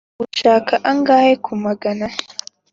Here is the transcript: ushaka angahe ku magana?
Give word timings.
ushaka 0.25 0.73
angahe 0.91 1.33
ku 1.43 1.53
magana? 1.63 2.07